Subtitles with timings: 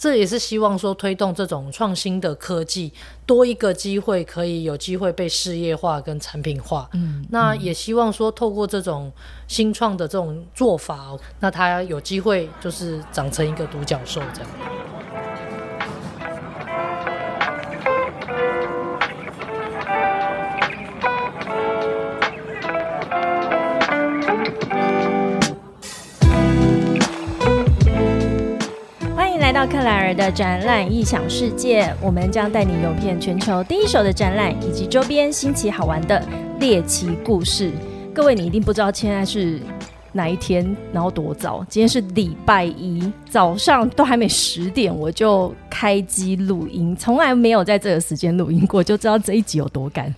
[0.00, 2.90] 这也是希望说推动这种创新的科技
[3.26, 6.88] 多一个机会，可以有机会被事业化跟产品化。
[6.94, 9.12] 嗯，那也希望说透过这种
[9.46, 14.50] 新创的这种做法，那它有机会就是长成一个独角兽这样。
[29.60, 36.26] 到克莱尔的展览异想世界，我们将带你游遍全球第一手的展览以及周边新奇好玩的
[36.60, 37.70] 猎奇故事。
[38.14, 39.60] 各位，你一定不知道，现在是。
[40.12, 41.64] 哪一天，然后多早？
[41.68, 50.12] 今天是礼拜一早上，都还没十点，我就开机录音，从来没有在这个时间录音过，就知道这一集有多赶。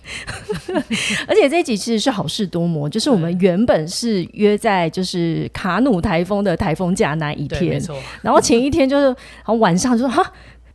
[1.27, 7.81] 而且这一集其实是好事多磨，就是我们原本是约在就是卡努台风的台风假那一天，
[8.21, 10.31] 然后前一天就是，然后晚上就说哈。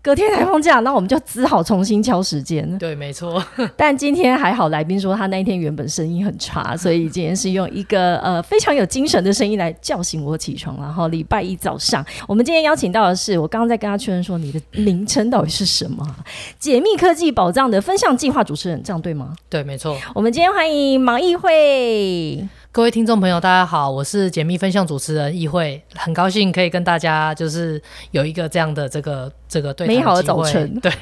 [0.08, 2.78] 隔天台风假，那我们就只好重新敲时间。
[2.78, 3.44] 对，没错。
[3.76, 10.78] 但今天还好，来宾说他那一天原本声音很差，所以今天是用一个呃非常有精神的声音来叫醒我起床。
[10.80, 16.02] 然后礼拜一早上，我们今天邀请到的是，我刚刚在跟他确认说你的名称到底是什么？
[16.58, 19.34] 解密科技宝藏的分享计划主持人，这样对吗？
[19.50, 19.94] 对，没错。
[20.14, 22.48] 我们今天欢迎毛议会。
[22.70, 30.92] 各位听众朋友，大家好，我是解密分享主持人议会，很高兴可以跟大家就是有一个这样的这个这个对美好的早晨，对。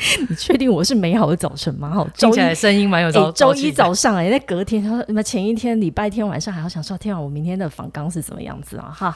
[0.28, 1.90] 你确定我是美好的早晨吗？
[1.90, 8.90] 好， 听起来声音蛮有朝周一早上哎，那隔天他说，那么前一天礼拜天晚上还要想说，天啊，我明天的访纲是怎么样子啊？
[8.96, 9.14] 哈，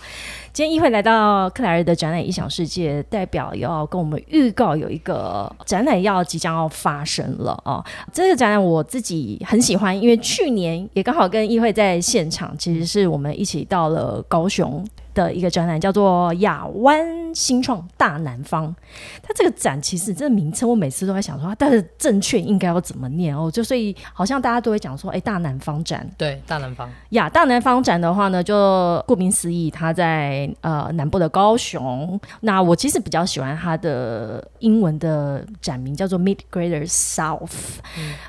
[0.52, 7.82] 今天议会来到克莱尔的展览异想世界，代表要跟我们预告有一个展览要即将要发生了啊。
[8.12, 14.86] 这个展览我自己很喜欢，因为去年也刚好跟议会在现场，其实是我们一起到了高雄。
[15.14, 18.74] 的一个展览叫做亚湾新创大南方，
[19.22, 23.50] 它这个展其实这个名称我每次都在想说，但是正确应该要怎么念哦？
[23.50, 32.20] 就所以好像大家都会讲说，哎，大南方展，对，大南方亚大南方展的话呢，就顾名思义，它在呃南部的高雄。
[32.40, 37.78] 那我其实比较喜欢它的英文的展名叫做 Mid Greater South。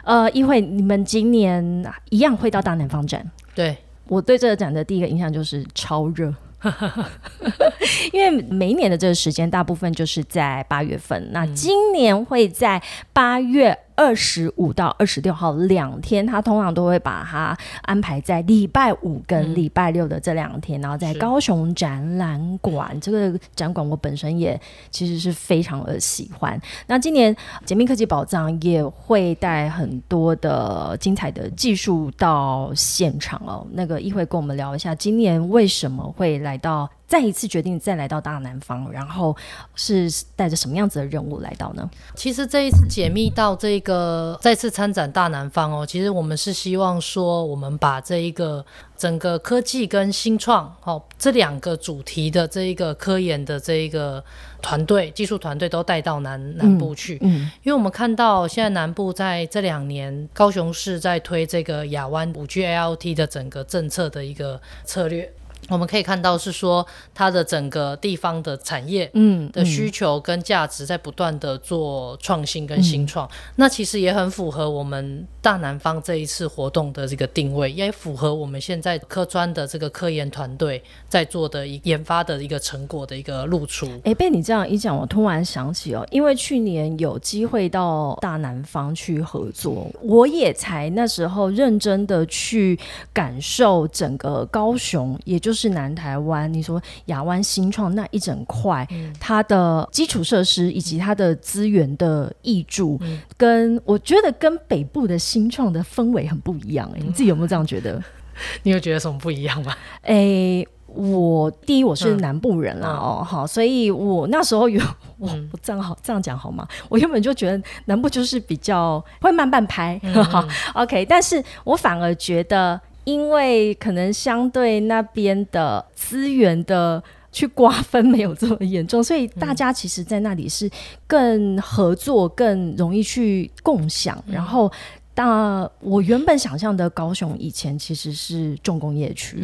[0.04, 6.34] 呃，因为你们今年一样会到大南方展，对我对这个展的第一个印象就是超热。
[8.14, 11.32] 因为每一年的这个时间，大部分就是在八月份。
[11.32, 12.82] 那今年会在
[13.14, 13.78] 八月。
[13.96, 23.00] 二十五到二十六号两天，他通常都会把它安排在礼拜五跟礼拜六的这两天，然后在高雄展览馆。
[23.00, 24.60] 这个展馆我本身也
[24.92, 26.60] 其实是非常的喜欢。
[26.88, 27.36] 那今年
[27.66, 33.66] 解密科技宝藏也会带很多的精彩的技术到现场哦。
[33.72, 36.90] 那个一会跟我们聊一下，今年为什么会来到？
[37.08, 39.36] 再一次决定再来到大南方，然后
[39.76, 41.90] 是带着什么样子的任务来到呢？
[42.16, 48.66] 其实这一次解密到这个再次参展大南方哦，其实我们是希望说，我们把这一个
[48.98, 54.24] 整个科技跟新创哦这两个主题的这一个科研的这一个
[54.62, 57.20] 团队、技术团队都带到南南部去。
[57.22, 65.32] 嗯，因为我们看到现在南部在这两年，高雄市在推这个亚湾五 G A L T 的整个政策的一个策略。
[65.68, 83.90] 我们可以看到是说，它的整个地方的产业，嗯，的需求跟价值在不断的做创新跟新创，那其实也很符合我们大南方这一次活动的这个定位，也符合我们现在科专的这个科研团队在做的一研发的一个成果的一个露出。
[84.04, 92.80] 哎，被你这样一讲，我突然想起哦，因为去年有机会到大南方去合作，我也才那时候认真的去
[93.12, 95.55] 感受整个高雄，也就是。
[95.56, 98.88] 是南台湾，你说亚湾新创那一整块，
[99.20, 103.00] 它的基础设施以及它的资源的益注，
[103.38, 106.88] 跟我觉得跟北部的新创的氛围很不一样。
[106.94, 108.04] 哎，你自己有没有这样觉得？
[108.64, 109.74] 你有觉得什么不一样吗？
[110.02, 114.82] 哎，我第一我是南部人啦，哦，好，所以我那时候有
[115.18, 116.68] 我我这样好这样讲好吗？
[116.90, 119.98] 我原本就觉得南部就是比较会慢半拍，
[120.30, 122.80] 好，OK，但是我反而觉得。
[123.06, 130.70] 因为可能相对那边的资源的去瓜分没有这么严重，所以大家其实，在那里是
[131.06, 134.22] 更合作、更容易去共享。
[134.28, 134.72] 然后，
[135.14, 139.38] 当我原本想象的高雄以前其实是重工业区，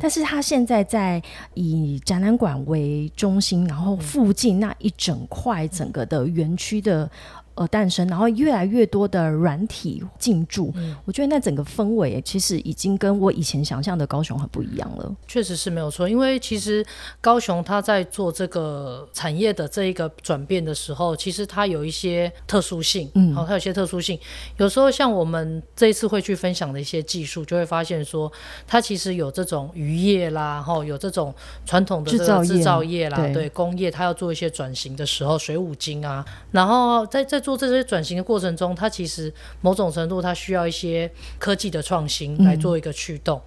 [0.00, 1.22] 但是它现在在
[1.54, 7.10] 以展览馆为中心，然后附近那一整块整个的园区的。
[7.54, 10.96] 而诞生，然后越来越多的软体进驻，嗯。
[11.04, 15.14] 我觉得那整个氛围其实已经跟我以前想象的高雄很不一样了。
[15.26, 16.84] 确实是没有错，因为其实
[17.20, 24.18] 高雄它在做这个产业的这一个转变的时候，其实它有一些特殊性，嗯，好，它有些特殊性。
[24.58, 28.30] 有时候像我们这一次会去分享的一些技术，就会发现说，
[28.66, 31.34] 它其实有这种渔业啦，哈，有这种
[31.64, 39.30] 传统的制造制造业啦，对工业，它要做一些转型的时候，水五金啊，然后在在做这些转型的过程中，它其实
[39.60, 43.42] 某种程度它需要一些科技的创新来做一个驱动。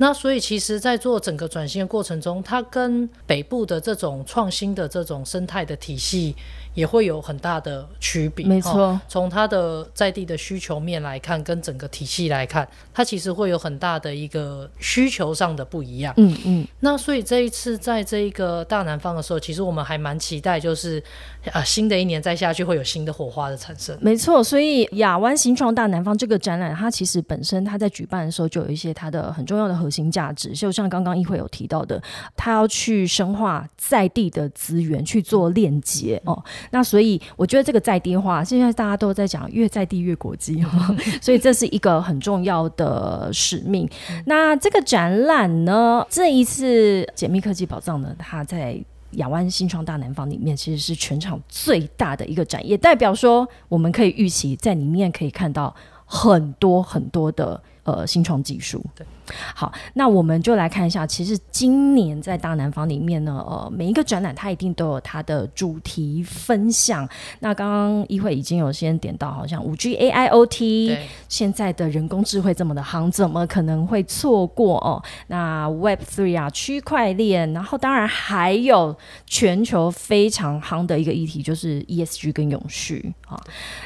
[0.00, 6.36] 那所以其实，在做整个转型的过程中，它跟北部的这种创新的这种生态的体系。
[6.74, 9.00] 也会有很大的区别，没错。
[9.08, 16.14] 从它的在地的需求面来看，跟整个体系来看，它其实会有很大的一个需求上的不一样。
[16.18, 16.68] 嗯嗯。
[16.78, 21.02] 那所以这一次在这一个大南方的时候，其实我们还蛮期待，就是
[21.48, 23.96] 啊，新的一年再下去会有新的火花的产生。
[24.00, 24.42] 没错。
[24.42, 32.00] 所以亚湾新创大南方这个展览，它其实本身它在举办的时候就有一些它的很重要的核心价值，就像刚刚议会有提到的，
[32.36, 36.42] 它要去深化在地的资源去做链接哦。
[36.70, 40.64] 那所以我觉得这个在地化， 现在大家都在讲越在地越国际，
[41.20, 43.88] 所以这是一个很重要的使命。
[44.26, 48.78] 那这个展览呢，这一次解密科技宝藏呢，它在
[49.12, 55.74] 亚湾新创大南方里面其实是全场最大的一个展，也代表说我们可以预期在里面可以看到
[56.04, 58.84] 很多很多的呃新创技术。
[58.94, 59.06] 对。
[59.54, 61.06] 好，那我们就来看一下。
[61.06, 67.06] 其实今年在大南方里面呢，呃，每一个展览它一定都有它的主题分享。
[67.40, 70.96] 那刚刚议会已经有先点到，好像五 G、AIoT，
[71.28, 75.02] 现在的人工智慧这么的夯，怎么可能会错过哦？
[75.26, 78.96] 那 Web Three 啊，区块链，然后当然还有
[79.26, 83.38] 全球非常夯的一个议题，就是 ESG 跟永续啊，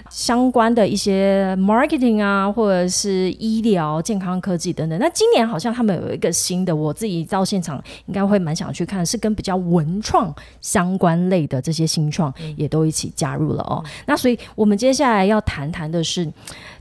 [0.08, 4.98] 相关的一些 marketing 啊，或者是医疗、健康科技等等。
[4.98, 13.84] 那今年好像他们有一个新的，我自己到现场应该会蛮想去看，是跟比较文创相关类的这些新创也都一起加入了哦。
[14.06, 16.32] 那所以我们接下来要谈谈的是。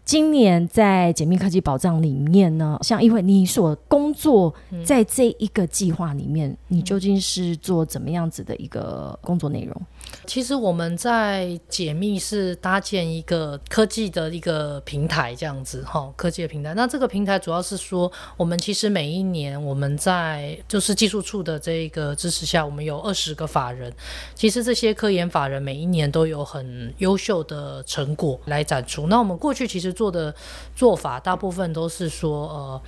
[0.04, 4.54] 今年在解密科技宝藏里面呢，像因为你所工作
[4.84, 9.82] 在这一个计划里面，你究竟是做怎么样子的一个工作内容？
[10.26, 16.74] 其实我们在解密是搭建一个科技的一个平台，这样子哈，科技的平台。
[16.74, 23.94] 那这个平台主要是说，我们其实每一年我们在就是技术处的这个支持下，我们有二十个法人。
[24.36, 29.08] 其实这些科研法人每一年都有很优秀的成果来展出。
[29.08, 29.92] 那我们过去其实。
[29.92, 30.34] 做的
[30.74, 32.82] 做法大部分都是说，呃，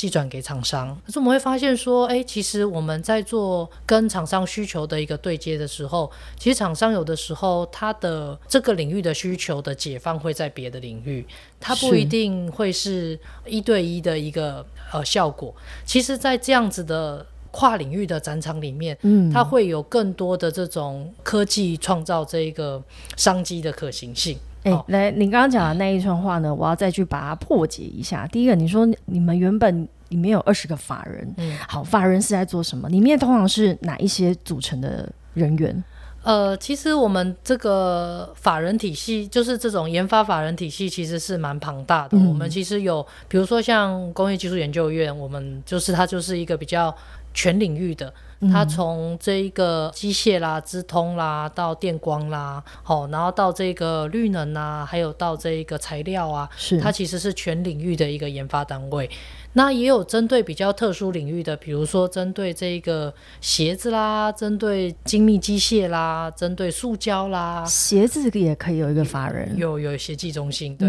[0.00, 0.98] 寄转给厂商。
[1.04, 11.26] 可是我们会发现说，哎，其实我们在做跟厂商需求的一个对接的时候，其实厂商有的时候他的这个领域的需求的解放会在别的领域，
[11.60, 15.54] 它不一定会是一对一的一个呃效果。
[15.84, 22.82] 其实，在这样子的跨领域的展场里面，嗯，它会有更多的这种科技创造这一个
[23.18, 24.38] 商机的可行性。
[24.62, 28.26] 哎，来，你刚刚讲的那一串话呢，我要再去把它破解一下。
[28.26, 32.88] 第一个，你说你们原本里面有二十个法人，嗯，好，法人是在做什么？
[32.88, 35.82] 里面通常是哪一些组成的人员？
[36.22, 42.18] 呃，其实我们这个法人体系，就是这种研发法人体系，其实是蛮庞大的。
[42.18, 46.94] 我们其实有，比如说像工业技术研究院，我们就是它就是一个比较
[47.32, 48.12] 全领域的。
[48.50, 56.80] 它从这一个机械啦、资通啦，到电光啦，好，然后到这个绿能啊，还有到这一个材料啊，是。
[56.80, 59.10] 它其实是全领域的一个研发单位。
[59.52, 70.88] 那也有针对比较特殊领域的，比如说针对这个鞋子啦，针对精密机械啦，针对塑胶啦，鞋子也可以有一个法人，有有协技中心，对。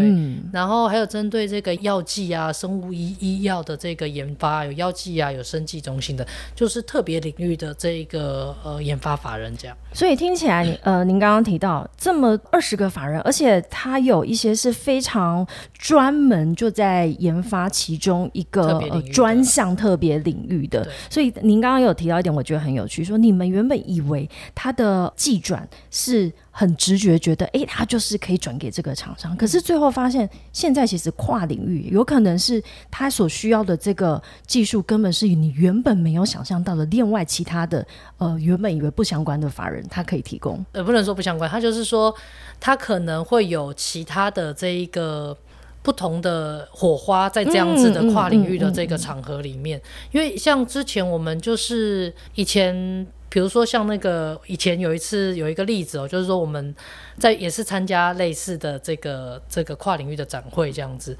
[0.52, 9.76] 然后还有针对这个药剂啊、生物医医药的这个研发，有药剂啊、有生技中心的，就是特别领域的这一个呃研发法人这样。
[9.92, 15.44] 所以听起来，你 呃，您刚刚提到这么二十个法人，而且他有一些是非常
[15.76, 18.46] 专门就在研发其中一。
[18.52, 37.84] 个专项特别领域的，所以您刚刚有提到一点，我觉得很有趣，说你们原本以为它的技转是很直觉觉得，哎，他就是可以转给这个厂商，可是最后发现，现在其实跨领域有可能是他所需要的这个技术，根本是你原本没有想象到的，另外其他的
[38.18, 42.14] 呃原本以为不相关的法人，他可以提供，呃，不能说不相关，他就是说
[42.60, 45.36] 他可能会有其他的这一个。
[45.84, 49.82] 不同的火花在这样子的跨领域的这个场合里面，
[50.12, 56.74] 因为像之前我们就是以前比如说像那个以前有一次有一个例子哦，就是说我们
[57.18, 61.16] 在也是参加类似的这个这个跨领域的展会这样子。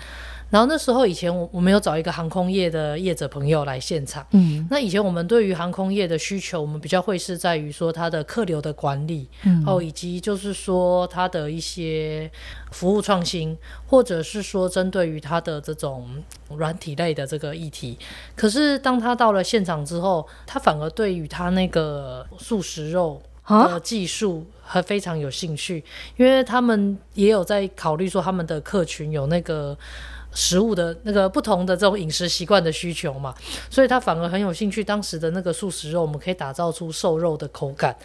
[0.52, 12.30] 然后那时候以前我我们有找一个航空业的业者朋友来现场，嗯，那以前我们对于航空业的需求，我们比较会是在于说它的客流的管理，嗯，哦，以及就是说它的一些
[12.70, 13.56] 服务创新，
[13.86, 16.06] 或者是说针对于它的这种
[16.54, 17.98] 软体类的这个议题。
[18.36, 25.82] 可是当他到了现场之后，他反而对于他那个素食肉的技术还非常有兴趣，
[26.18, 29.74] 因为他们也有在考虑说他们的客群有那个。
[30.34, 33.34] 食物的那个不同的这种饮食习惯的需求嘛，
[33.70, 34.82] 所以他反而很有兴趣。
[34.82, 37.96] 当时的那个素食肉，我们可以打造出瘦肉的口感，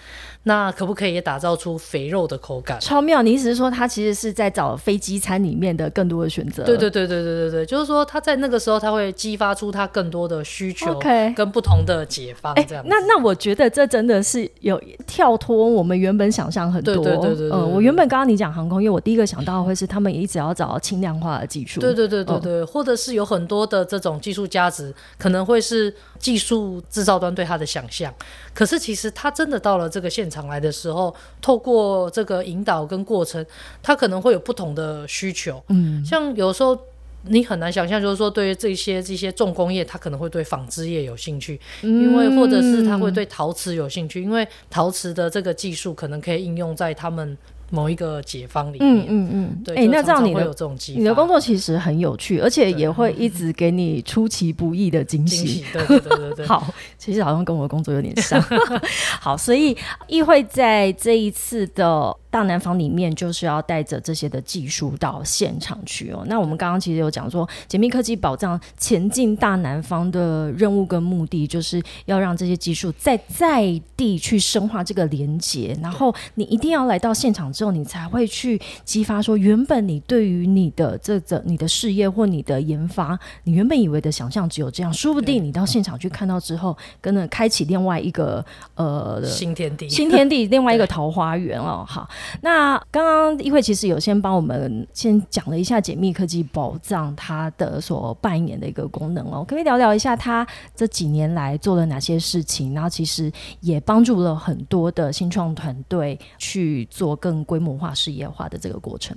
[0.47, 2.77] 那可不可以也打造出肥肉的口感？
[2.81, 3.21] 超妙！
[3.21, 6.63] 你意思是说，他其实是在找飞机餐里面的更多的选择？
[6.65, 10.99] 对对对对对对对，就是说他在那个时候他会激发出他更多的需求，
[11.33, 12.83] 跟不同的解方这样。
[12.85, 16.93] 那那我觉得这真的是有跳脱我们原本想象很多。
[16.95, 21.79] 对对对对，嗯，我原本刚刚你讲航空，因为我第一个想到会是他们也一直要找轻量化的技术。
[21.79, 22.17] 对对对。
[22.17, 28.13] 对对对，或者是有很多的这种技术价值，可能会是技术制造端对他的想象。
[28.53, 33.43] 可是其实他真的到了这个现场来的时候，透过这个引导跟过程，
[33.81, 35.63] 他可能会有不同的需求。
[35.69, 36.77] 嗯，像有时候
[37.23, 47.37] 你很难想象，就是说对于这些这些重工业，他可能会对纺织业有兴趣，因为或者是他会对陶瓷有兴趣，因为陶瓷的这个技术可能可以应用在他们。
[47.69, 50.53] 某一个解方里面，嗯嗯嗯，对，哎，那这样你的
[50.95, 56.45] 你的工作其实很有趣，而且也会一直给你出其不意的惊喜，对对对对。
[56.47, 56.65] 好，
[56.97, 58.41] 其实好像跟我的工作有点像。
[59.19, 59.75] 好，所以
[60.07, 62.15] 议会在这一次的。
[62.29, 66.23] 大南方里面就是要带着这些的技术到现场去哦。
[66.27, 75.77] 那我们刚刚其实有讲说，解密科技保障前进大南方的任务跟目的，就是要让这些技术在在地去深化这个连接。
[75.81, 91.85] 然后你一定要来到现场之后，你才会去激发说，原本你对于你的这个你的事业或你的研发，你原本以为的想象只有这样，说不定你到现场去看到之后，跟着开启另外一个呃新天地，新天地，另外一个桃花源哦。
[91.87, 92.07] 好。
[92.41, 100.45] 那刚刚一会其实有先帮我们先讲了一下解密科技宝藏它的所扮演的一个功能哦，可以聊聊一下它
[100.75, 103.31] 这几年来做了哪些事情，然后其实
[103.61, 109.15] 也帮助了很多的新创团队去做更规模化、事业化的这个过程。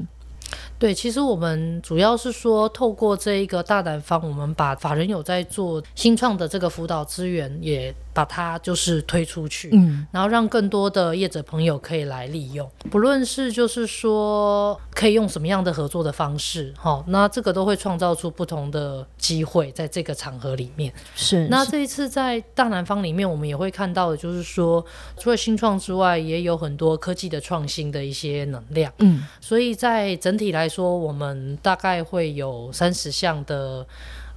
[0.78, 7.94] 对，其实我们主要是说，透过这一个大南方，我们把法人有在做新创的这个辅导资源也。
[8.20, 20.92] 把它就是推出去，嗯，然后让更多的业者朋友可以来利用，不论是就是说可以用什么样的合作的方式，哈，那这个都会创造出不同的机会在这个场合里面。
[21.16, 24.84] 是，那这一次在大南方里面，我们也会看到的就是说，
[25.16, 33.86] 除了新创之外，也有很多科技的创新的一些能量，嗯，所以在整体来说，我们大概会有三十项的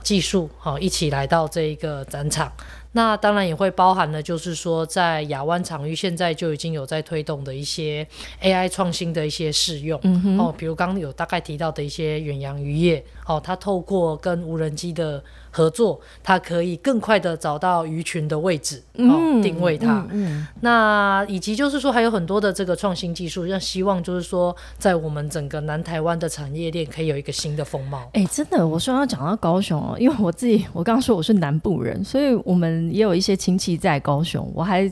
[0.01, 2.49] 技术，哈，一起来到这一个展场。
[2.93, 8.07] 那当然也会包含了，就是说在亚湾场域现在就已经有在推动的一些
[8.41, 9.99] AI 创新的一些试用。
[10.39, 15.23] 哦，比如刚刚有大概提到的一些远洋渔业哦，它透过跟无人机的
[15.53, 20.05] 合作，它可以更快的找到鱼群的位置哦，定位它。
[20.11, 28.09] 嗯那以及就是说还有很多的这个创新技术，让希望就是说在我们整个南台湾的产业链可以有一个新的风貌。
[28.13, 32.73] 哎，真的，我说要讲到高雄哦， 因为我自己我刚刚说我是南部人，所以我们。
[32.91, 34.91] 也有一些亲戚在高雄，我还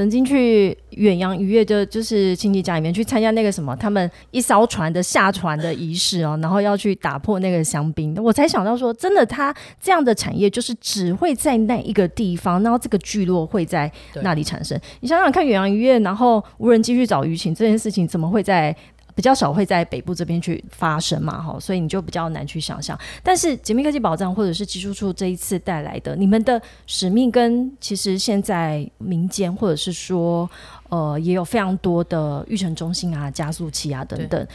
[0.00, 13.92] 曾经去远洋渔业，就就是亲戚家里面去参加那个什么，他们一艘船的下船的仪式哦，然后要去打破那个香槟，我才想到说，真的，他这样的产业就是只会在那一个地方，然后这个聚落会在
[14.22, 14.80] 那里产生。
[15.00, 18.74] 你想想看，远洋渔业，然后无人机去找鱼群这件事情，怎么会在？
[19.20, 22.98] 比较少会在北部这边去发生嘛，哈，所以你就比较难去想象。
[23.22, 30.48] 但是解密科技保障或者是技术处这一次带来的，你们的使命跟其实现在民间或者是说，
[30.88, 34.46] 呃，也有非常多的育成中心啊、加速器啊等等。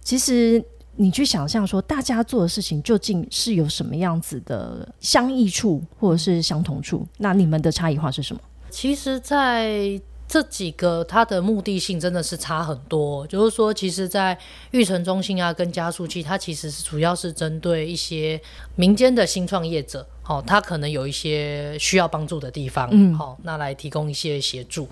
[0.00, 7.04] 其实你去想象说，大家做的事情究竟是有什么样子的相异处或者是相同处？
[7.18, 8.40] 那你们的差异化是什么？
[8.70, 14.36] 其实，在这几个它的目的性真的是差很多，就是说，其实，在
[14.72, 18.40] 育成中心啊跟加速器，它其实是主要是针对一些
[18.74, 24.88] 民间的新创业者，哦，他可能有一些需要帮助的地方，嗯好，那来提供一些协助。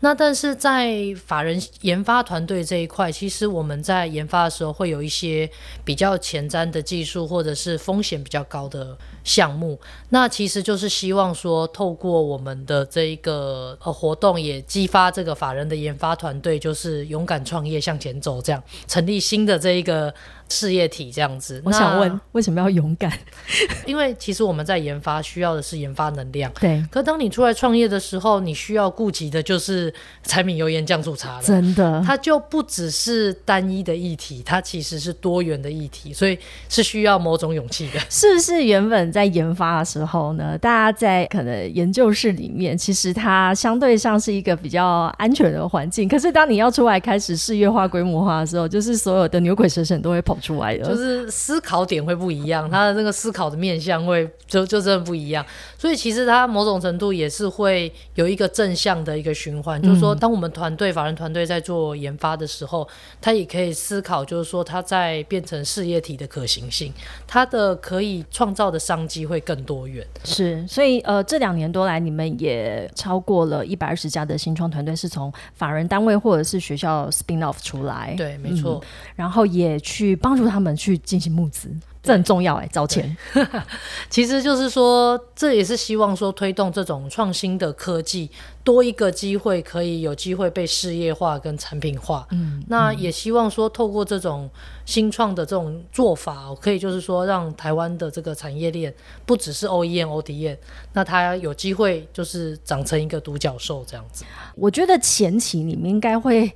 [0.00, 5.48] 那但是在法人研发团队这一块，其实我们在研发的时候会有一些
[5.84, 9.78] 比较前瞻的技术，或者是风险比较高的项目。
[10.08, 20.12] 那其实就是希望说，透过我们的这一个呃活动，也激发这个法人的研发团队，就是勇敢创业向前走，这样成立新的这一个。
[20.50, 23.10] 事业体这样子，我想问为什么要勇敢？
[23.86, 26.84] 因为其实我们在研发需要的是研发能量，对。
[26.90, 29.92] 可当你出来创业的时候，你需要顾及的就是
[30.24, 31.42] 柴米油盐酱醋茶了。
[31.42, 36.36] 真的，它就不只是单一的议题，它其实是多元的议题，所以
[36.68, 38.00] 是需要某种勇气的。
[38.10, 40.58] 是不是原本在研发的时候呢？
[40.58, 44.84] 大家在可能研究室里面，其实它相对上是一个比较
[45.16, 46.08] 安全的环境。
[46.08, 50.36] 可是当你要出来开始事业化、规模化的时候，就是所有的牛鬼蛇神都会跑。
[50.40, 55.44] 出来的，就是思考点会不一样，他的那个思考的面向会就就真的不一样，
[55.78, 62.88] 所以其实他某种程度也是会有一个正向的一个循环，就是说，当我们团队法人团队在做研发的时候，
[63.20, 66.92] 他也可以思考，就是说他在变成事业体的可行性，
[67.26, 70.04] 他的可以创造的商机会更多元。
[70.24, 78.82] 是，所以呃，这两年多来，你们也超过了一百二十家的新创团队是从法人单位或者是学校 spin off 出来，对，没错，
[79.14, 80.29] 然后也去帮。
[80.30, 81.68] 帮助他们去进行募资，
[82.00, 83.16] 这很重要哎，找钱。
[84.08, 88.30] 其实就是说，这也是希望说推动这种创新的科技
[88.62, 92.24] 多一个机会，可以有机会被事业化跟产品化。
[92.30, 94.48] 嗯，那也希望说透过这种
[94.86, 98.94] 新创的这种做法，可以就是说让台湾的这个产业链
[99.26, 100.56] 不只是 OEM、ODM，
[100.92, 104.24] 那它有机会就是长成一个独角兽这样子。
[104.54, 106.54] 我觉得前期你们应该会。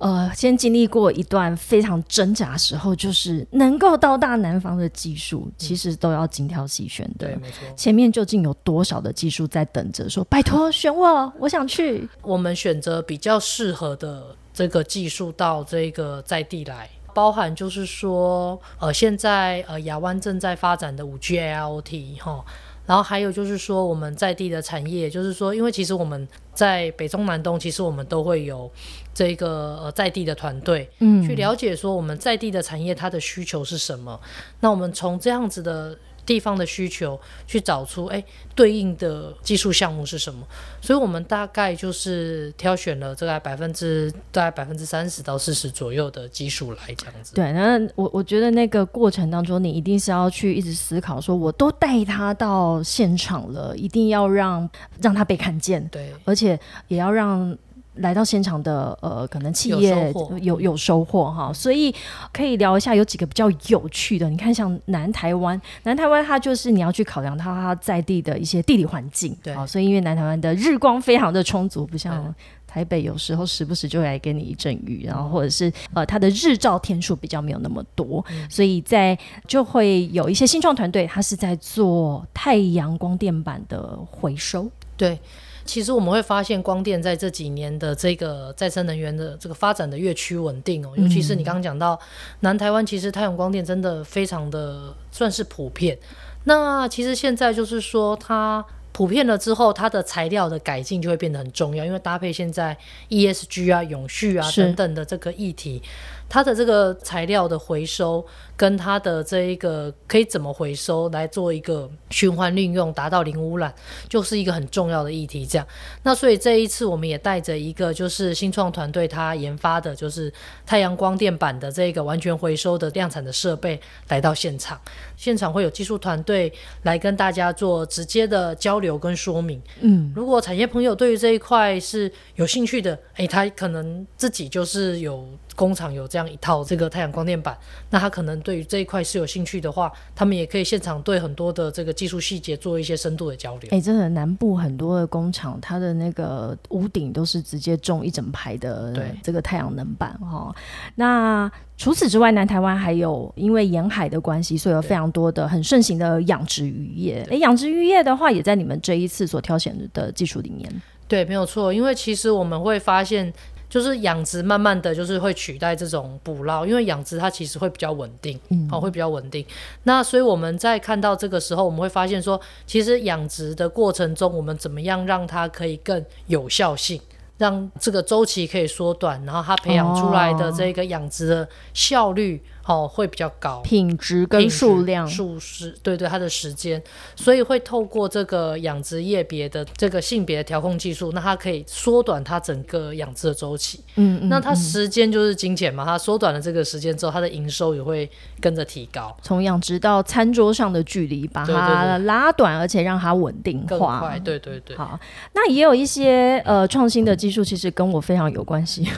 [0.00, 7.28] 呃，先经历过一段非常挣扎时候，就是能够到大南方的技术，其实都要精挑细选的。
[7.28, 7.38] 对。
[7.76, 12.08] 前面究竟有多少的技术在等着说，拜托选我，我想去。
[12.22, 22.44] 我们选择比较适合的这个技术到这个在地来，包含就是说，呃，现在呃亚湾正在发展的五 G AIoT 哈。
[22.86, 28.70] 然后还有就是说，我们在地的产业，就是说，因为其实我们在北中南东，其实我们都会有
[29.12, 34.20] 这个呃在地的团队，嗯，去了解说我们在地的产业它的需求是什么。
[34.60, 35.98] 那我们从这样子的。
[36.26, 38.22] 地方的需求去找出哎
[38.54, 40.46] 对应的技术项目是什么，
[40.80, 47.34] 所以我们大概就是挑选了这个百分之大概百分之三十到四十左右的技术来这样子。
[47.34, 54.68] 对，那我我觉得那个过程当中，你一定是要去一直思考，说我都带他到现场了，一定要让
[55.00, 56.58] 让他被看见，对，而且
[56.88, 57.56] 也要让。
[57.96, 61.94] 来到现场的呃，可能企业有有收获哈，所以
[62.32, 64.28] 可以聊一下有几个比较有趣的。
[64.28, 72.34] 你看，像南台湾，南台湾它就是你要去考量它它在地的一些地理环境，对，所以因为南台湾的日光非常的充足，不像
[72.66, 85.18] 台北有时候时不时就会来给你一阵雨，然后或者是呃它的日照天数比较没有那么多，所以在就会有一些新创团队，它是在做太阳光电板的回收，对。
[85.64, 91.98] 其实我们会发现，光电在这几年的这个再生能源的这个发展的越趋稳定哦，尤其是你刚刚讲到
[92.40, 95.98] 南台湾，其实太阳光电真的非常的算是普遍。
[96.44, 102.76] 那其实现在就是说，它普遍了之后，它的材料的改进就会变得很重要，因为搭配现在
[103.08, 105.82] ESG 啊、永续啊等等的这个议题，
[106.28, 108.24] 它的这个材料的回收。
[108.56, 113.74] 跟它的这一个可以怎么回收来做一个循环利用，达到零污染，
[114.08, 115.44] 就是一个很重要的议题。
[115.44, 115.66] 这样，
[116.02, 120.32] 那所以这一次我们也带着一个就是新创团队他研发的，就是
[120.64, 124.80] 太阳光电板的这个完全回收的量产的设备来到现场，
[125.16, 129.60] 现场会有技术团队来跟大家做直接的交流跟说明。
[129.80, 135.26] 嗯，如果产业朋友对于这一块是有兴趣的，诶，他可能自己就是有。
[135.56, 137.56] 工厂有这样一套这个太阳光电板，
[137.88, 143.68] 那他可能对于这一块是有兴趣的话，他们也可以现场对很多的这个技术细节做一些深度的交流。
[143.72, 150.54] 哎，真的，南部很多的工厂，它的那个屋顶都是直接种一整排的这个太阳能板哈。
[150.94, 157.26] 那除此之外，南台湾还有因为沿海的关系，所以有非常多的很盛行的养殖渔业。
[157.30, 160.70] 哎，养殖渔业的话，也在你们这一次所挑选的技术里面。
[161.08, 163.32] 对，没有错，因为其实我们会发现。
[163.74, 168.38] 就是养殖慢慢的就是会取代这种捕捞，因为养殖它其实会比较稳定，
[168.70, 169.44] 哦会比较稳定。
[169.82, 177.00] 那所以我们在看到这个时候，我们会发现说，其实养殖的过程中，我们怎么样让它可以更有效性，
[177.36, 182.40] 让这个周期可以缩短，然后它培养出来的这个养殖的效率。
[182.66, 183.60] 哦会比较高。
[183.60, 186.82] 品质跟数量，数时对对它的时间，
[187.16, 193.80] 所以会透过这个养殖业别的这个性别调控技术，那它可以缩短它整个养殖的周期。
[193.96, 199.16] 嗯嗯，那它时间就是金钱嘛，它缩短了这个时间之后，它的营收也会跟着提高。
[199.22, 204.18] 从养殖到餐桌上的距离，把它拉短，而且让它稳定化。
[204.24, 204.76] 对对对。
[204.76, 204.98] 好，
[205.34, 208.88] 那也有一些呃创新的技术，其实跟我非常有关系。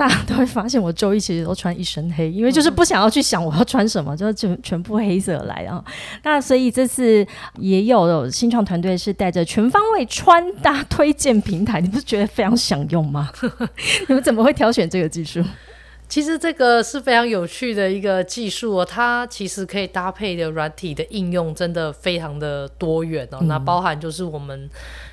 [0.00, 5.84] 大家都会发现，我周一其实都穿一身黑，因为就是不想要去想我要穿什么，就全全部黑色来啊。
[6.22, 7.26] 那所以这次
[7.58, 13.30] 也有新创团队是带着全方位穿搭推荐平台，你不是觉得非常享用吗？
[14.08, 15.44] 你们怎么会挑选这个技术？
[16.10, 23.38] 其实这个是非常有趣的一个技术哦，它其实可以搭配的软体的应用真的非常的多元哦。
[23.44, 24.68] 那包含就是我们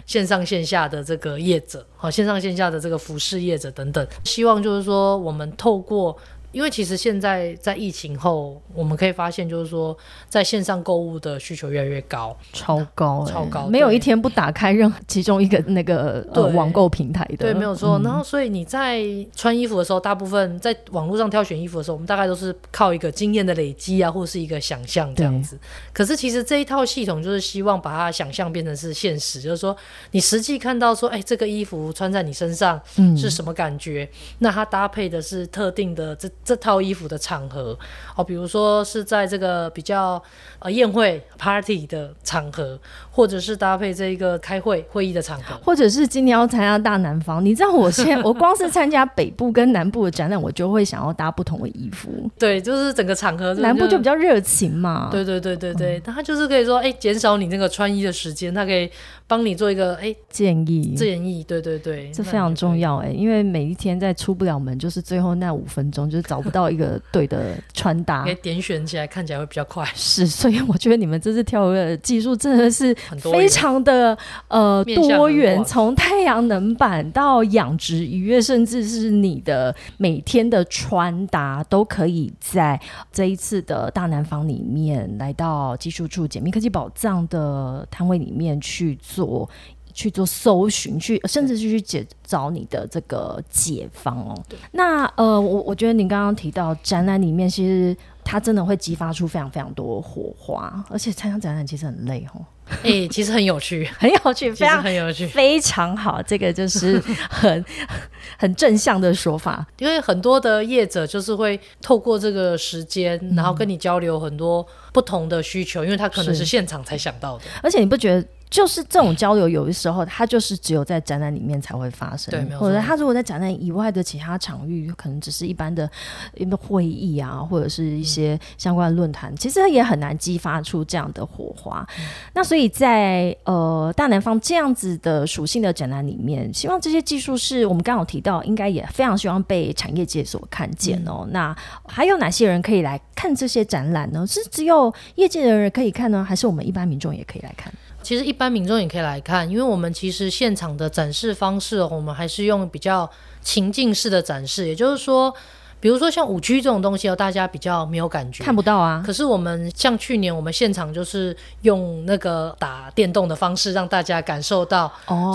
[0.08, 6.18] 线上线下的这个业者，好线上线下的这个服饰业者等等，希望就是说我们透过。
[6.52, 9.96] 因为其实现在在疫情后，我们可以发现，就是说
[10.30, 17.38] 在线上购物的需求越来越高，超高，超高，没有一天不打开任何其中一个那个呃网购平台的。
[17.38, 18.00] 对，没有错。
[18.04, 19.04] 然后，所以你在
[19.36, 25.60] 穿衣服的时候，大部分在网络上挑选衣服的时候，我们大概都是靠一个经验的累积啊，或是一个想象这样子。
[25.94, 29.76] 可是，其实这一套系统就是希望把它想象变成是现实，就是说
[30.12, 32.82] 你实际看到说，哎，这个衣服穿在你身上
[33.18, 34.10] 是什么感觉？
[34.40, 36.28] 那它搭配的是特定的这。
[36.48, 37.78] 这套衣服的场合
[38.16, 40.22] 哦，比如说是在这个比较
[40.60, 42.80] 呃宴会 party 的场合，
[43.12, 47.44] 或者是搭配这个开会会议的场合，或者是今年要参加大南方。
[47.44, 52.10] 你知道，我现 我光是参加北部跟南部的展览，我就会想要搭不同的衣服。
[52.40, 55.10] 对，就是整个场合，南部就比较热情嘛。
[55.12, 58.90] 对对对对对，那他就是可以说，哎，减少你那个穿衣的时间，他可以
[59.28, 60.96] 帮你做一个哎建议。
[60.96, 61.44] 建议。
[61.44, 69.86] 对对对，这非常重要哎，因为每一天在出不了门，就是最后那五分钟，就是找不到一个对的穿搭，可以点选起来看起来会比较快。
[69.94, 74.18] 是，所以我觉得你们这次跳的技术真的是非常的
[74.50, 82.80] 呃多元，从太阳能板到养殖渔业，甚至是你的每天的穿搭，都可以在
[83.12, 89.49] 这一次的大南方里面来到技术处解密科技宝藏的摊位里面去做。
[89.93, 94.39] 去做搜寻，去甚至去去解找你的这个解方哦。
[94.73, 102.45] 那呃，我我觉得你刚刚提到展览里面，其实它真的会激发出非常非常多火花，而且参加展览其实很累哦。
[102.84, 106.21] 哎，其实很有趣， 很有趣，非常很有趣，非常好。
[106.21, 107.65] 这个就是很
[108.38, 117.45] 很正向的说法，因为很多的业者就是会透过这个时间，然后跟你交流很多不同的需求，因为他可能是现场才想到的。
[117.63, 118.27] 而且你不觉得？
[118.50, 125.90] 就是这种交流，有的时候它就是只有在展览里面才会发生，对，或者他如果在展览以外的其他场域，可能只是一般的
[126.36, 131.86] 一个会议啊，或者是一些相关的论坛，其实也很难激发出这样的火花。
[132.34, 141.28] 那所以在呃大南方这样子的属性的展览里面，希望这些技术是我们刚好提到，应该也非常希望被产业界所看见哦。
[141.32, 141.56] 那
[141.86, 144.26] 还有哪些人可以来看这些展览呢？
[144.26, 147.74] 是只有业界的人可以看呢，还是我们一般民众也可以来看？
[148.08, 153.10] 其实一般民众也可以来看，因为我们其实现场的展示方式，我们还是用比较
[153.41, 155.34] 情境式的展示，也就是说，
[155.82, 159.04] 比如说像五 G 这种东西哦，大家比较没有感觉，看不到啊。
[159.06, 164.89] 可是我们像去年我们现场就是用那个打电动的方式，让大家感受到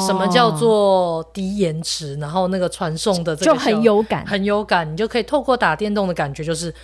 [0.06, 6.74] 什么叫做低延迟，然后那个传送的就很有感，很有感，你就可以透过打电动的感觉，就是。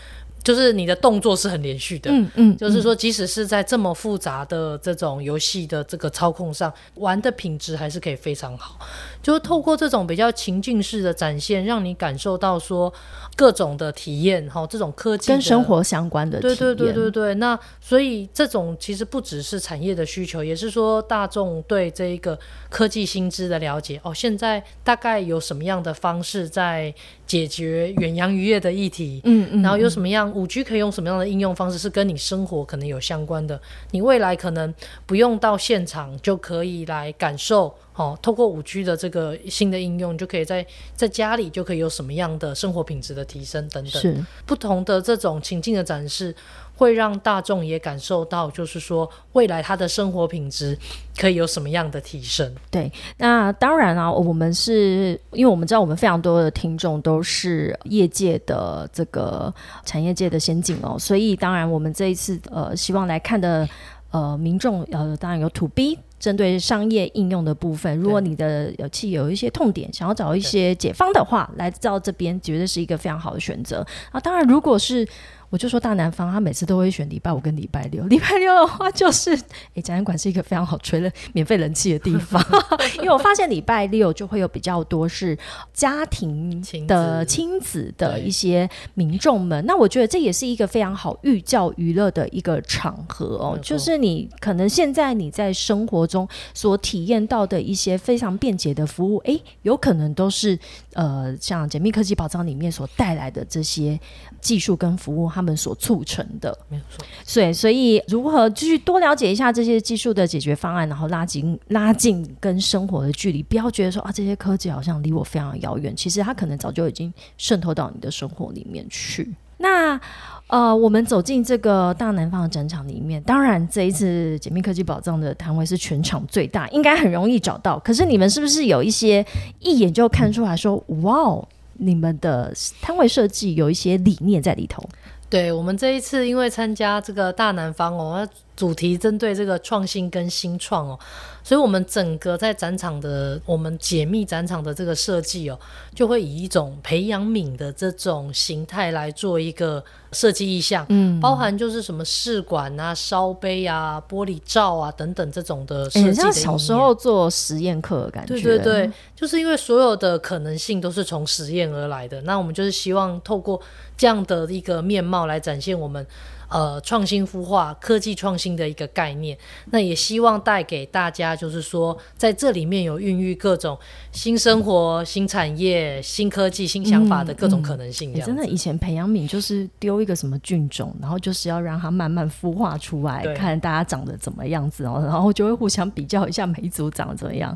[0.48, 8.78] 就是你的动作是很连续的，嗯嗯，就是说，即使是在这么复杂的这种游戏的这个操控上，玩的品质还是可以非常好。
[9.22, 12.90] 就是透过这种比较情境式的展现，让你感受到说
[13.36, 17.34] 各种的体验，哈，这种科技跟生活相关的，对对对对对。
[17.34, 22.38] 那所以这种其实不只是产业的需求，也是说大众对这一个
[22.70, 24.00] 科技新知的了解。
[24.02, 26.94] 哦，现在大概有什么样的方式在
[27.28, 29.20] 解决远洋渔业的议题？
[29.24, 33.60] 嗯嗯，然后有什么样五 G 可以用什么样的应用方式是跟你生活可能有相关的？
[33.90, 34.74] 你未来可能
[35.06, 37.72] 不用到现场就可以来感受。
[37.94, 40.64] 哦，透过五 G 的这个新的应用，就可以在
[40.94, 44.26] 在家里就可以有什么样的生活品质的提升等等。
[44.46, 46.32] 不同的这种情境的展示，
[46.78, 50.78] 会让大众也感受到，就是说未来他的生活品质
[51.18, 52.54] 可以有什么样的提升。
[52.70, 59.52] 对，那当然啊，我们是因为我们知道我们非常多的听众都是业界的这个
[59.84, 63.68] 产业界的先进哦，所以当然我们这一次呃希望来看的。
[64.10, 74.18] 呃，民众呃，当然有 to B 针对商业应用的部分，如果你的有企业有一些痛点，想要找一些解方的话，来到这边绝对是一个非常好的选择啊。
[74.18, 75.06] 当然，如果是
[75.50, 78.04] 我就说大南方，他每次都会选礼拜五跟礼拜六。
[78.08, 79.30] 礼拜六的话，就是
[79.74, 82.44] 诶，展览馆是一个非常好吹了免费人气的地方，
[82.98, 85.36] 因为我发现礼拜六就会有比较多是
[85.72, 89.64] 家庭的亲子的一些民众们。
[89.64, 93.58] 那我觉得这也是一个非常好寓教于乐的一个场合哦。
[93.62, 100.58] 就是你可能现在你在生活中所体验到的一些非常便捷的服务，诶，有可能都是
[100.92, 103.98] 呃像解密科技宝藏里面所带来的这些
[104.42, 105.26] 技术跟服务。
[105.38, 107.06] 他们所促成的，没有错。
[107.24, 115.94] 所以，所以如何继续多了解一下这些技术的解决方案，然后拉近拉近跟生活的距离，不要觉得说啊，这些科技好像离我非常遥远。
[115.94, 119.32] 其实它可能早就已经渗透到你的生活里面去。
[119.58, 120.00] 那
[120.48, 127.78] 呃，我们走进这个大南方的展场里面，当然这一次解密科技宝藏的摊位是全场最大，应该很容易找到。
[127.78, 129.24] 可是你们是不是有一些
[129.60, 134.82] 一眼就看出来说，哇哦，你们的摊位设计有一些理念在里头？
[135.30, 138.26] 对我们这一次，因为参加这个大南方哦，
[138.58, 140.98] 主题针对这个创新跟新创哦。
[141.44, 145.58] 所以，我们整个在展场的我们解密展场的这个设计哦，
[145.94, 156.12] 就会以一种培养皿的这种形态来做一个设计意向，嗯，包含就是什么试管啊、烧杯啊、玻璃罩啊等等这种的设计。
[156.12, 158.34] 像小时候做实验课的感觉。
[158.34, 163.58] 对对对，就是因为所有的可能性都是从实验而来的，那我们就是希望透过
[163.96, 166.06] 这样的一个面貌来展现我们。
[166.48, 173.78] 呃，创新孵化科技创新的一个概念，那也希望带给大家，就是说，在这里面有孕育各种
[174.12, 178.14] 新生活、新产业、新科技、新想法的各种可能性。
[178.22, 187.54] 真的，以前培养皿就是丢一个什么菌种，然后就是要让它慢慢孵化出来，看大家长得怎么样子哦，然后就会互相比较一下每一组长得怎么样。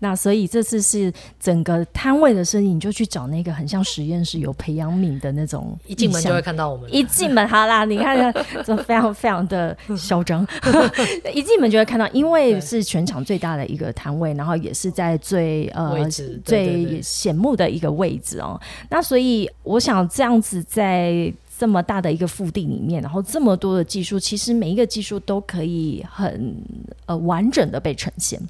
[0.00, 6.94] 那所以这次是整个摊位的生意，你就去找那个很像实验室有培养皿的那种，一进门就会看到我们。
[6.94, 8.33] 一进门，好啦，你看。
[8.64, 10.46] 就非常非常的嚣张，
[11.32, 15.96] 一进门就会看到，因为是全场最大的一个摊位，然后也是在最呃
[16.44, 18.60] 最显目的一个位置哦。
[18.90, 26.56] 那所以我想这样子在这么大的一个腹地里面，然后这么多的技术，其实每一个技术都可以很
[27.06, 28.40] 呃完整的被呈现。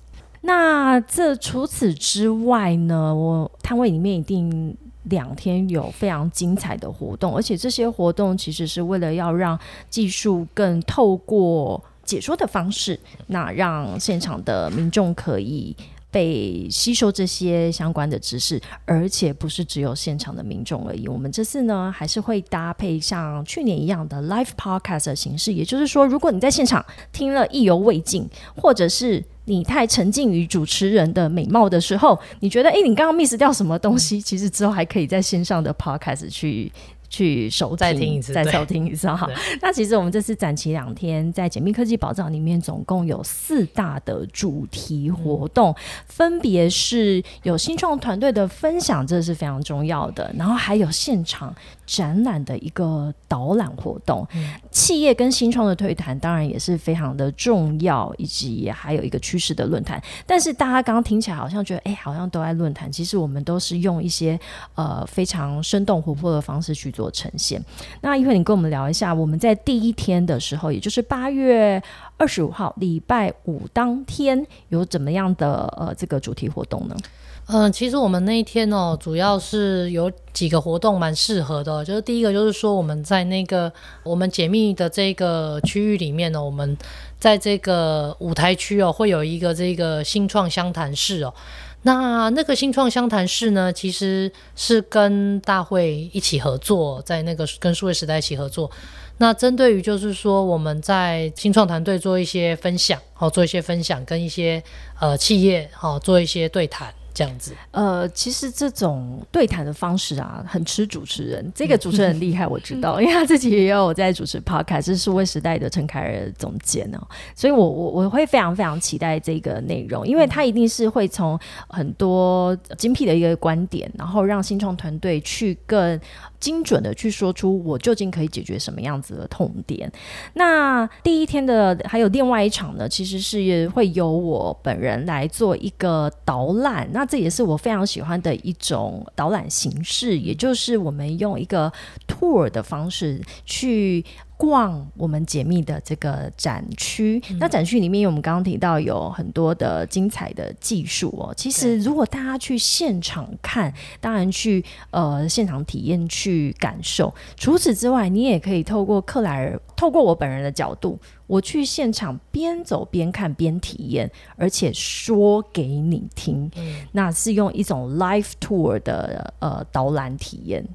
[0.40, 4.77] 那这除此之外呢，我摊位里面一定。
[5.05, 15.77] 两天有非常精彩的活动，而且这些活动其实是为了要让技术更透过解说的方式，那让现场的民众可以
[16.11, 21.09] 被吸收这些相关的知识，而且不是只有现场的民众而已。
[21.09, 34.20] 我们这次呢，还是会搭配像去年一样的 live podcast 的形式，也就是说，如果你在现场听了意犹未尽，或者是你太沉浸于主持人的美貌的时候，你觉得哎，你刚刚 miss 掉什么东西？
[34.22, 36.70] 其实之后还可以在线上的 podcast 去。
[37.11, 39.30] 去收再听一次，再收听一次哈。
[39.62, 45.72] 那其实我们这次展期两天，在解密科技宝藏里面，总共有四大的主题活动，
[46.09, 50.35] 分别是有新创团队的分享，这是非常重要的。
[50.37, 51.54] 然后还有现场
[51.87, 54.27] 展览的一个导览活动，
[54.70, 60.03] 企业跟新创的推谈，当然也是非常的重要，以及还有一个趋势的论坛。
[60.27, 64.38] 但是大家刚刚听起来好像觉得，哎，好像都在论坛，其实我们都是用一些
[64.75, 67.11] 呃非常生动活泼的方式去做。
[67.14, 67.62] 呈现。
[68.01, 71.81] 那一会你跟我们聊一下，我们在第一天的时候，也就是八月
[72.16, 76.97] 二十五号礼拜五当天，有怎么样的呃这个主题活动呢？
[77.46, 83.70] 嗯，其实我们那一天哦，主要是有几个活动蛮适合的，就是第一个就是说我们在那个
[84.02, 86.76] 我们解密的这个区域里面呢，我们
[87.20, 91.35] 在这个舞台区哦，会有一个这个新创相谈室哦。
[91.83, 98.70] 那那个新创相谈室呢，其实是跟大会一起合作，在那个跟数位时代一起合作。
[99.18, 104.62] 那针对于就是说，我们在新创团队做一些分享，好做一些分享，跟一些
[104.98, 106.92] 呃企业好做一些对谈。
[107.14, 111.50] 这样子，呃，其实这种对谈的方式啊，很吃主持人。
[111.55, 116.98] 这个主持人厉害，我知道，因为他自己也有在主持 podcast，是数位时代的陈凯尔总监哦，
[117.37, 126.00] 所以我我我会非常非常期待这个内容，因为他一定是会从很多精辟的一个观点，然后让新创团队去更。
[126.40, 129.90] 精准的去说出我究竟可以解决什么样子的痛点。
[130.35, 136.87] 那第一天的还有另外一场呢，其实是会由我本人来做一个导览。
[136.92, 141.73] 那这也是我非常喜欢的一种导览形式，也就是我们用一个
[142.07, 144.05] tour 的方式去
[144.37, 147.23] 逛我们解密的这个展区。
[147.38, 151.33] 那展区里面，我们刚刚提到有很多的精彩的技术哦。
[151.37, 157.14] 其实，如果大家去现场看，当然去呃现场体验去感受。
[157.37, 166.51] 除此之外，你也可以透过克莱尔，透过我本人的角度，我去现场边走边看边体验，而且说给你听。
[166.92, 170.66] 那是用一种 live tour 的呃导览体验。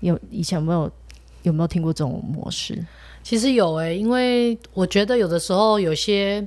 [0.00, 0.88] 有以前有没有
[1.48, 2.78] 有没有听过这种模式？
[3.22, 6.46] 其实有诶，因为我觉得有的时候有些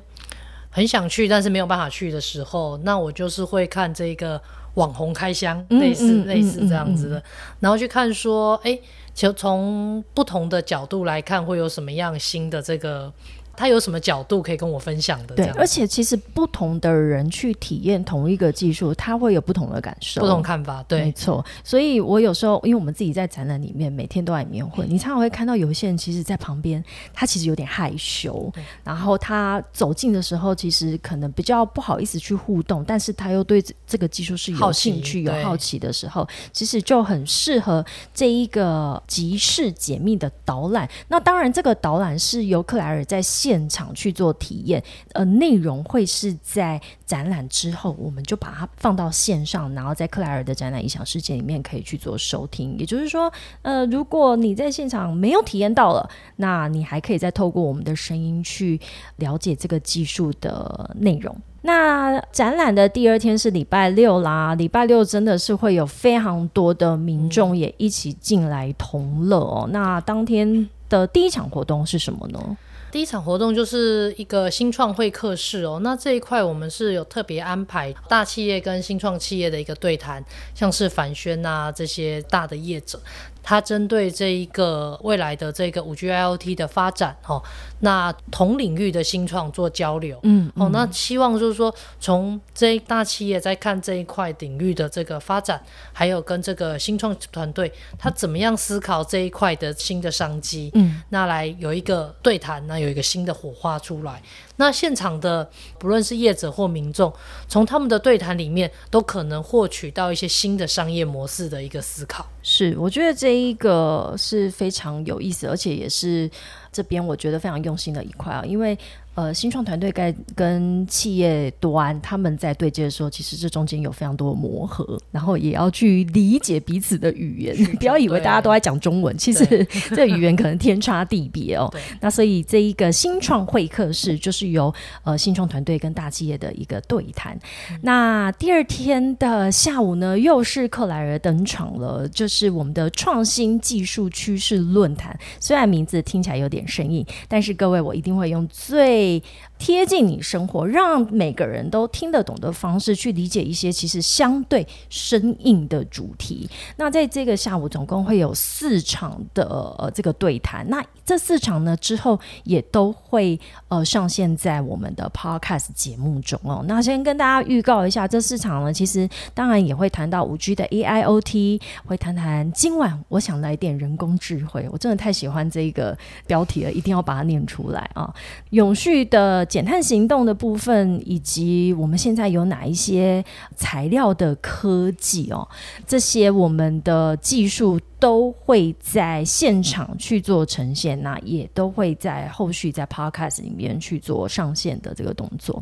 [0.69, 4.41] 很想去，但是没有办法去的时候，那我就是会看这个
[4.75, 7.23] 网红开箱，类似类似这样子的，
[7.59, 8.79] 然后去看说，哎，
[9.13, 13.11] 就从不同的角度来看，会有什么样新的这个。
[13.55, 15.35] 他有什么角度可以跟我分享的？
[15.35, 20.83] 对，而且其实不同的人去体验同一个技术，他会有不同的感受、不同看法。
[20.87, 21.43] 对，没错。
[21.63, 26.83] 所以我有时候，因为我们自己在展览里面每天都在里面混，你常常会看到有一些人，其实，在旁边
[27.13, 28.51] 他其实有点害羞，
[28.83, 40.89] 然后他走近的时候，其实可能比较不好意思去互动，但是他又对这个技术是有兴趣、有好奇的时候，其实就很适合这一个即时解密的导览。
[41.09, 43.21] 那当然，这个导览是由克莱尔在。
[43.41, 52.77] 现场去做体验，呃，内容会是在展览之后，我们就把它放到线上，然后在克莱尔的展览异想世界里面可以去做收听。
[52.77, 58.79] 也就是说，呃，如果你在现场没有体验到了，那你还可以再透过我们的声音去
[59.15, 61.35] 了解这个技术的内容。
[61.63, 69.67] 那展览的第二天是礼拜六啦，礼拜六真的是会有非常多的民众也一起进来同乐哦。
[69.71, 72.57] 那当天的第一场活动是什么呢？
[72.91, 80.23] 第一场活动就是一个新创会客室哦，那这一块我们是有特别安排大企业跟新创企业的一个对谈，
[80.53, 82.99] 像是反宣呐这些大的业者。
[83.43, 87.41] 它针对这一个未来的这个五 G IoT 的发展哦，
[87.79, 104.21] 那同领域的新创做交流，嗯，哦，那希望就是说从这大企业在看这一块领域的这个发展，还有跟这个新创团队他怎么样思考这一块的新的商机，嗯，那来有一个对谈，那有一个新的火花出来。
[104.61, 107.11] 那现场的不论是业者或民众，
[107.47, 112.27] 从他们的对谈里面，都可能获取到一些新的商业模式的一个思考。
[112.43, 116.29] 是，我觉得这一个是非常有意思，而且也是
[116.71, 118.77] 这边我觉得非常用心的一块啊，因为。
[119.13, 127.55] 呃，新创团队该跟企业端他们在对接的时候，其实这中间有非常多的磨合，然后也要去理解彼此的语言。
[127.77, 129.45] 不要以为大家都在讲中文，其实
[129.93, 131.69] 这语言可能天差地别哦。
[131.99, 137.37] 那所以这一个新创会客室就是由呃新创团队跟大企业的一个对谈。
[137.81, 145.19] 那第二天的下午呢，又是克莱尔登场了，就是我们的创新技术趋势论坛。
[145.39, 149.23] 虽然名字听起来有点生硬，但是各位我一定会用最会
[149.61, 156.49] 贴近你生活，让每个人都听得懂的方式去理解一些其实相对生硬的主题。
[156.77, 159.45] 那在这个下午，总共会有四场的
[159.77, 160.67] 呃这个对谈。
[160.67, 166.65] 那这四场呢之后也都会呃上线在我们的 Podcast 节目中哦。
[166.67, 174.67] 那先跟大家预告一下，这四场呢其实当然也会谈到五 G 的 AIoT，会谈谈今晚我想来点人工智慧。
[174.71, 175.95] 我真的太喜欢这个
[176.25, 178.11] 标题了，一定要把它念出来啊！
[178.49, 179.05] 永续。
[179.11, 183.21] 的减碳行动的部分，以及我们现在有哪一些
[183.53, 185.45] 材料的科技哦，
[185.85, 195.61] 这些我们的技术都会在现场去做呈现，那也都会在后续在 Podcast 里面去做上线的这个动作。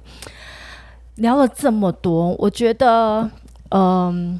[1.15, 3.27] 聊了这么多，我觉得，
[3.71, 4.39] 嗯，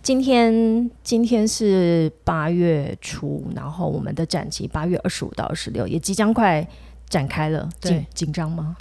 [0.00, 6.64] 今天今天是八月初，然后我们的展期八月二十五到二十六也即将快。
[7.08, 8.76] 展开了，紧紧张吗？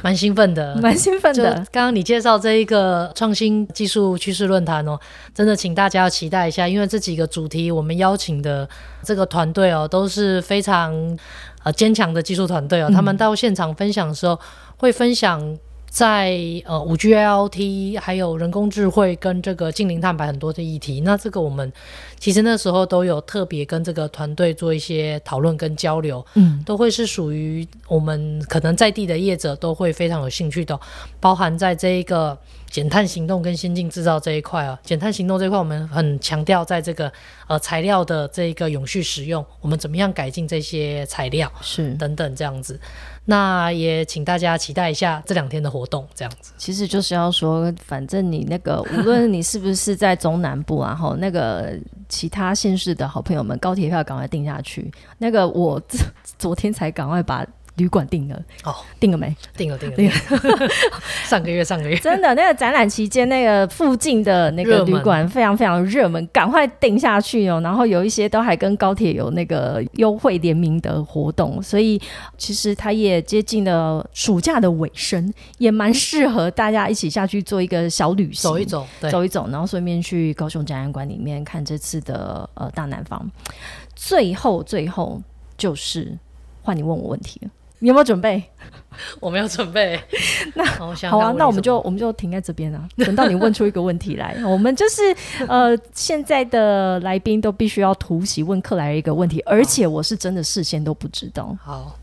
[0.00, 1.54] 蛮兴奋的， 蛮兴奋的。
[1.72, 4.98] 刚刚你介绍这一个创新技术趋势论坛哦，
[5.34, 8.68] 真的请大家要期待一下，因为这几个主题我们邀请的
[9.02, 10.94] 这个团队哦，都是非常
[11.64, 14.38] 呃坚强的技术团队哦，他们到现场分享的时候
[14.76, 15.58] 会分享。
[15.88, 21.72] 在呃五 G L T 还有人工智慧跟这个近零碳排很多的议题，那这个我们
[22.18, 30.78] 其实那时候都有特别跟这个团队做一些讨论跟交流，嗯，都会是属于我们可能在地的业者都会非常有兴趣的，
[31.18, 32.36] 包含在这一个
[32.70, 37.10] 减碳行动跟先进制造这一块啊，减碳行动这一块我们很强调在这个
[37.46, 41.94] 呃材料的这一个永续使用，我们怎么样改进这些材料是。
[41.94, 42.78] 等等这样子。
[43.30, 46.54] 那也请大家期待一下这两天的活动，这样子。
[46.56, 54.90] 其实就是要说，反正你那个 无论你是不是在中南部啊，后那个其他县市的好朋友们，高铁票赶快订下去。
[55.18, 55.78] 那个我
[56.38, 57.46] 昨天才赶快把。
[57.78, 59.34] 旅馆订了哦，订了没？
[59.56, 60.68] 订了，订了，订了。
[61.24, 67.60] 上个月，上个月， 真的那个展览期间，那个附近的那个旅馆非常非常热门，赶快订下去哦。
[67.62, 72.00] 然后有一些都还跟高铁有那个优惠联名的活动，所以
[72.36, 83.30] 其实它也接近了暑假的尾声，也蛮适合大家一起下去做一个小旅行，走一走，走一走，然后顺便去高雄展览馆里面看这次的呃大南方。
[83.94, 85.20] 最后，最后
[85.56, 86.16] 就是
[86.62, 87.50] 换你问我问题了。
[87.80, 88.42] 你有没有准备？
[89.20, 90.00] 我没有准备。
[90.56, 94.36] 那好啊，那我们就我们就停在这边啊，等到你问出一个问题来。
[94.44, 95.14] 我们就是
[95.46, 101.56] 呃，现在的来宾都必须要突袭问克莱一个问题，而且我是真的事先都不知道。
[101.62, 101.96] 好，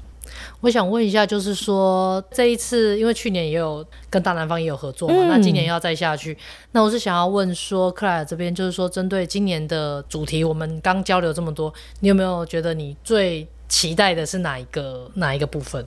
[0.62, 6.38] 我想问一下，就是说这一次，因为去年也有跟大南方也有合作嘛，那今年要再下去，
[6.72, 13.46] 那我是想要问说，克莱尔这边就是说，针对今年的主题，我们刚交流这么多，你有没有觉得你最？
[13.68, 15.86] 期待的是哪一个哪一个部分？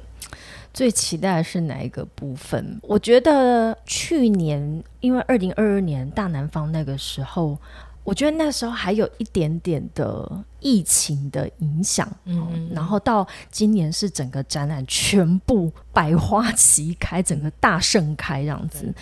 [0.75, 2.79] 最期待的是哪一个部分？
[2.83, 7.59] 我觉得去年，因为二零二二年大南方那个时候，
[8.05, 18.93] 我觉得那时候还有一点点的疫情的影响，嗯，然后到今年是整个展览全部百花齐开，整个大盛开这样子。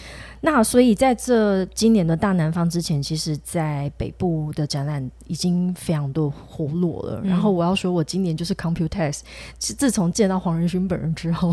[0.43, 7.21] 那所以在这今年的大南方之前，其实，在北部的展览已经非常多活络了。
[7.25, 9.21] 然后我要说，我今年就是 Computex，
[9.59, 11.53] 自从见到黄仁勋本人之后，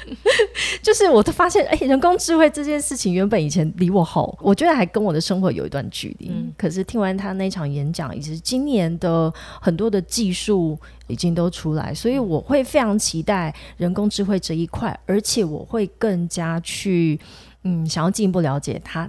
[0.82, 6.30] 就是我都发现，哎，人工智慧这件事情原本以前离我好，我觉得还跟我的生活有一段距离。
[6.58, 9.19] 可是听完他那场演讲，以及今年的
[9.60, 17.18] 很多的技术已经都出来，所以我会非常期待人工智慧这一块，而且我会更加去。
[17.62, 19.06] 嗯，想要进一步了解它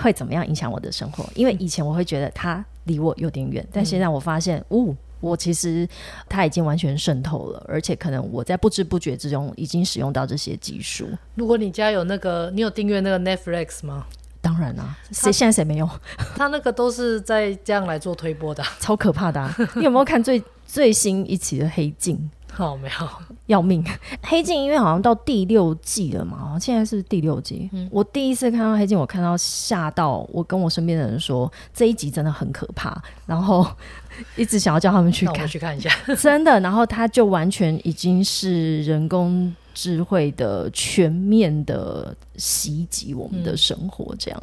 [0.00, 5.86] 会怎么样影响我的生活，因为以前我会觉得它离我有点远，但现在我发现，哦，我其实
[6.26, 11.06] 它已经完全渗透了，而且可能我在不知不觉之中已经使用到这些技术。
[11.34, 14.06] 如果你家有那个，你有订阅那个 Netflix 吗？
[14.40, 15.88] 当然啦，谁现在谁没有？
[16.36, 19.48] 他那个都是在这样来做推波的， 超可怕的。
[19.74, 22.16] 你有没有看最 最新一期的《黑镜》？
[22.52, 23.08] 好，没有
[23.46, 23.82] 要命。
[24.22, 27.70] 黑镜因为好像到第六季了嘛，现在是第六季。
[27.72, 33.66] 嗯我第一次看到黑镜，我看到吓到，我跟我身边的人说这一集真的很可怕，然后
[34.36, 35.90] 一直想要叫他们去看，去看一下。
[36.18, 44.42] 真的，然后他就完全已经是人工智慧的全面的袭击我们的生活，这样。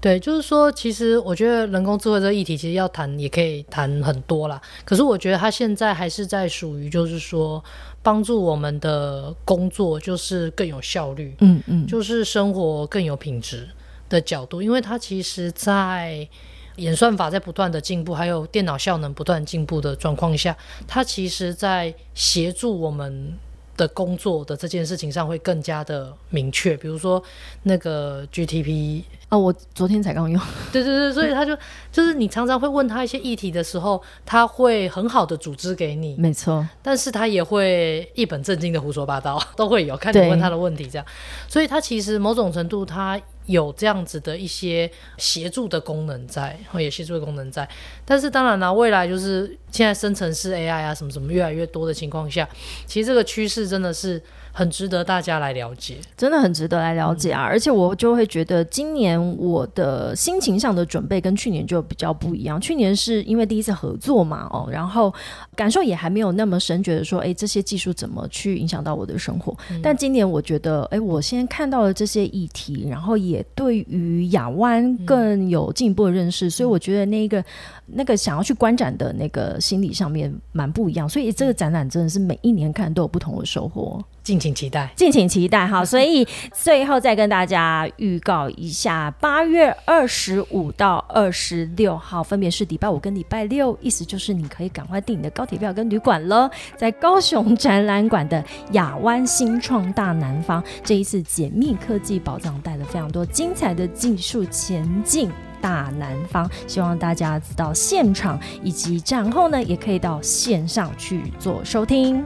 [0.00, 4.60] 对，就是说，其实我觉得人工智慧这个议题，其实要谈也可以谈很多啦。
[4.84, 7.64] 可是我觉得它现在还是在属于，就是说
[8.02, 13.66] 帮助我们的工作就是更有效率，嗯嗯，就是生活更有品质
[14.10, 14.60] 的角度。
[14.60, 16.28] 因为它其实，在
[16.76, 20.54] 演算法在不断的进步，还有电脑效能不断进步的状况下，
[20.86, 23.32] 它其实在协助我们。
[23.76, 27.22] 的工作的这件事情上会更加的明确，比如说
[27.64, 30.40] 那个 GTP 哦，我昨天才刚用，
[30.72, 31.56] 对对对，所以他就
[31.90, 41.06] 就是你常常会问他一些议题的时候，他会很好的组织给你，没错，但是他也会一本正经的胡说八道，都会有看你问他的问题这样，
[41.48, 43.20] 所以他其实某种程度他。
[43.46, 47.68] 有这样子的一些协助的功能在，然后也协助的功能在，
[48.04, 52.48] 但是当然了，未来就是现在生成式 AI 啊什么什么越来越多的情况下，
[52.86, 54.22] 其实这个趋势真的是。
[54.56, 57.42] 很值得大家来了解，真的很值得来了解啊！
[57.42, 62.60] 而且我就会觉得，今年我的心情上的准备跟去年就比较不一样。
[62.60, 65.12] 去年是因为第一次合作嘛，哦，然后
[65.56, 69.56] 感受也还没有那么深，觉得说，哎，这些技术怎么去影响到我的生活？
[69.82, 77.44] 但今年我觉得，哎，我先看到了这些议题，然后也对于亚湾更有进一步的认识，所以我觉得那个
[77.86, 81.08] 那个想要去观展的那个心理上面蛮不一样。
[81.08, 84.00] 所以这个展览真的是每一年看都有不同的收获。
[84.24, 85.84] 敬请期待，敬请期待哈！
[85.84, 96.50] 所以最后再跟大家预告一下，八月二十五到二十六号，分别是礼拜五跟礼拜六，意思就是你可以赶快订你的高铁票跟旅馆了。
[96.74, 112.24] 在高雄展览馆的亚湾新创大南方，这一次解密科技宝藏带了非常多精彩的技术前进大南方，希望大家到现场以及展后呢，也可以到线上去做收听。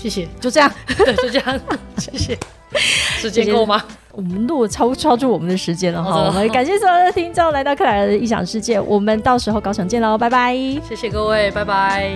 [0.00, 1.60] 谢谢，就这样， 对，就这样，
[1.98, 2.38] 谢谢。
[3.18, 3.82] 时间够吗？
[4.12, 10.54] 我们录超超出我们的时间了哈，好我们感谢所有的听众来到克莱尔的异想世界，我们到时候高雄见喽，拜拜。
[10.88, 12.12] 谢谢各位，拜拜。